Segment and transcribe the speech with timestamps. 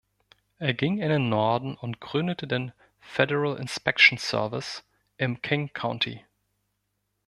[0.57, 4.83] Er ging in den Norden und gründete den "Federal Inspection Service"
[5.17, 6.25] im King County.